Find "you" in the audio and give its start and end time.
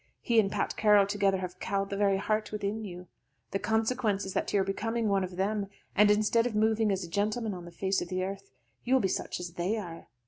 2.83-3.05, 4.51-4.59, 8.83-8.95